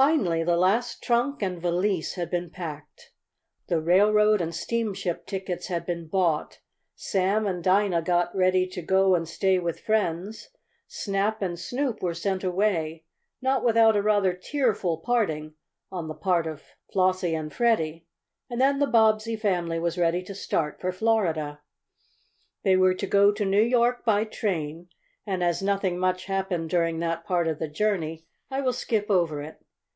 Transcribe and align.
Finally 0.00 0.42
the 0.42 0.56
last 0.56 1.02
trunk 1.02 1.42
and 1.42 1.60
valise 1.60 2.14
had 2.14 2.30
been 2.30 2.48
packed. 2.48 3.12
The 3.66 3.82
railroad 3.82 4.40
and 4.40 4.54
steamship 4.54 5.26
tickets 5.26 5.66
had 5.66 5.84
been 5.84 6.08
bought, 6.08 6.58
Sam 6.94 7.46
and 7.46 7.62
Dinah 7.62 8.00
got 8.00 8.34
ready 8.34 8.66
to 8.68 8.80
go 8.80 9.14
and 9.14 9.28
stay 9.28 9.58
with 9.58 9.80
friends, 9.80 10.48
Snap 10.88 11.42
and 11.42 11.58
Snoop 11.58 12.02
were 12.02 12.14
sent 12.14 12.42
away 12.42 13.04
not 13.42 13.62
without 13.62 13.94
a 13.94 14.00
rather 14.00 14.32
tearful 14.32 14.96
parting 14.96 15.52
on 15.92 16.08
the 16.08 16.14
part 16.14 16.46
of 16.46 16.62
Flossie 16.90 17.34
and 17.34 17.52
Freddie 17.52 18.06
and 18.48 18.58
then 18.58 18.78
the 18.78 18.86
Bobbsey 18.86 19.36
family 19.36 19.78
was 19.78 19.98
ready 19.98 20.22
to 20.22 20.34
start 20.34 20.80
for 20.80 20.92
Florida. 20.92 21.60
They 22.62 22.74
were 22.74 22.94
to 22.94 23.06
go 23.06 23.32
to 23.32 23.44
New 23.44 23.60
York 23.62 24.06
by 24.06 24.24
train, 24.24 24.88
and 25.26 25.44
as 25.44 25.60
nothing 25.62 25.98
much 25.98 26.24
happened 26.24 26.70
during 26.70 27.00
that 27.00 27.22
part 27.26 27.46
of 27.46 27.58
the 27.58 27.68
journey 27.68 28.24
I 28.50 28.62
will 28.62 28.72
skip 28.72 29.10
over 29.10 29.42
it. 29.42 29.62